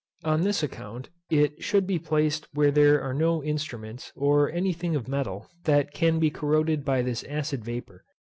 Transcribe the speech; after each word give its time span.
On 0.23 0.41
this 0.41 0.63
account, 0.63 1.09
it 1.29 1.61
should 1.63 1.85
be 1.85 1.99
placed 1.99 2.47
where 2.55 2.71
there 2.71 3.03
are 3.03 3.13
no 3.13 3.43
instruments, 3.43 4.11
or 4.15 4.51
any 4.51 4.73
thing 4.73 4.95
of 4.95 5.07
metal, 5.07 5.45
that 5.65 5.93
can 5.93 6.17
be 6.17 6.31
corroded 6.31 6.83
by 6.83 7.03
this 7.03 7.23
acid 7.25 7.63
vapour. 7.63 8.03